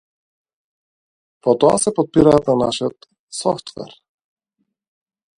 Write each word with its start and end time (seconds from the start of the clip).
Во 1.47 1.51
тоа 1.63 1.73
се 1.83 1.93
потпираат 1.99 2.49
на 2.51 2.55
нашиот 2.61 3.07
софтвер. 3.41 3.93